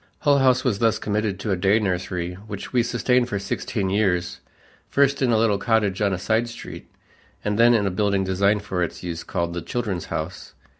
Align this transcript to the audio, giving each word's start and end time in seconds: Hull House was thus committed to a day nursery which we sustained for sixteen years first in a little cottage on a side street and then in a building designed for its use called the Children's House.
Hull 0.21 0.39
House 0.39 0.63
was 0.63 0.79
thus 0.79 0.97
committed 0.97 1.39
to 1.41 1.51
a 1.51 1.55
day 1.55 1.77
nursery 1.77 2.33
which 2.33 2.73
we 2.73 2.81
sustained 2.81 3.29
for 3.29 3.37
sixteen 3.37 3.91
years 3.91 4.39
first 4.89 5.21
in 5.21 5.29
a 5.31 5.37
little 5.37 5.59
cottage 5.59 6.01
on 6.01 6.11
a 6.11 6.17
side 6.17 6.49
street 6.49 6.87
and 7.45 7.55
then 7.59 7.75
in 7.75 7.85
a 7.85 7.91
building 7.91 8.23
designed 8.23 8.63
for 8.63 8.81
its 8.81 9.03
use 9.03 9.23
called 9.23 9.53
the 9.53 9.61
Children's 9.61 10.05
House. 10.05 10.55